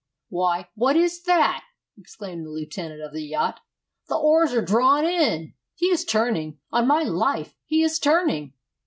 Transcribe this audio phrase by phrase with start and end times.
[0.29, 1.63] "Why, what is that?"
[1.95, 3.59] exclaimed the lieutenant of the yacht.
[4.07, 5.53] "The oars are drawn in!
[5.75, 8.53] He is turning, on my life, he is turning!"